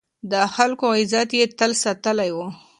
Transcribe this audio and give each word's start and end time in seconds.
د 0.31 0.33
خلکو 0.55 0.85
عزت 0.99 1.29
يې 1.39 1.45
تل 1.59 1.71
ساتلی 1.83 2.29
و. 2.35 2.37